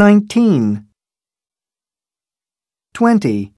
19 0.00 0.84
20 2.92 3.55